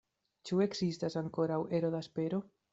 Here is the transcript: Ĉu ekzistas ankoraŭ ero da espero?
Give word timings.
Ĉu 0.49 0.57
ekzistas 0.65 1.19
ankoraŭ 1.23 1.61
ero 1.81 1.95
da 1.97 2.03
espero? 2.09 2.43